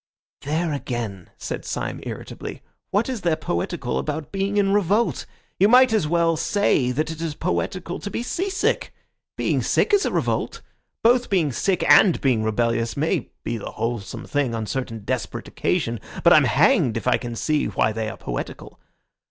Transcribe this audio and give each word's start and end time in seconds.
"There 0.41 0.73
again," 0.73 1.29
said 1.37 1.63
Syme 1.63 1.99
irritably, 2.01 2.63
"what 2.89 3.07
is 3.07 3.21
there 3.21 3.35
poetical 3.35 3.99
about 3.99 4.31
being 4.31 4.57
in 4.57 4.73
revolt? 4.73 5.27
You 5.59 5.67
might 5.67 5.93
as 5.93 6.07
well 6.07 6.35
say 6.35 6.91
that 6.91 7.11
it 7.11 7.21
is 7.21 7.35
poetical 7.35 7.99
to 7.99 8.09
be 8.09 8.23
sea 8.23 8.49
sick. 8.49 8.95
Being 9.37 9.61
sick 9.61 9.93
is 9.93 10.03
a 10.03 10.11
revolt. 10.11 10.63
Both 11.03 11.29
being 11.29 11.51
sick 11.51 11.87
and 11.87 12.19
being 12.19 12.41
rebellious 12.41 12.97
may 12.97 13.29
be 13.43 13.59
the 13.59 13.69
wholesome 13.73 14.25
thing 14.25 14.55
on 14.55 14.65
certain 14.65 15.03
desperate 15.05 15.47
occasions; 15.47 15.99
but 16.23 16.33
I'm 16.33 16.45
hanged 16.45 16.97
if 16.97 17.05
I 17.07 17.17
can 17.17 17.35
see 17.35 17.67
why 17.67 17.91
they 17.91 18.09
are 18.09 18.17
poetical. 18.17 18.79